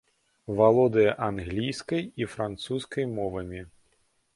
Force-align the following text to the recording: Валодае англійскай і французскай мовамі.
Валодае 0.59 1.05
англійскай 1.27 2.03
і 2.25 2.31
французскай 2.35 3.05
мовамі. 3.17 3.61